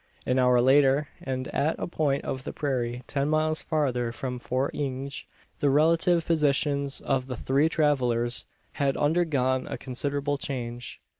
An 0.25 0.39
hour 0.39 0.59
later, 0.61 1.09
and 1.21 1.47
at 1.49 1.75
a 1.77 1.85
point 1.85 2.25
of 2.25 2.43
the 2.43 2.51
prairie 2.51 3.03
ten 3.05 3.29
miles 3.29 3.61
farther 3.61 4.11
from 4.11 4.39
Fort 4.39 4.73
Inge, 4.73 5.27
the 5.59 5.69
relative 5.69 6.25
positions 6.25 7.01
of 7.01 7.27
the 7.27 7.37
three 7.37 7.69
travellers 7.69 8.47
had 8.71 8.97
undergone 8.97 9.67
a 9.67 9.77
considerable 9.77 10.39
change. 10.39 10.99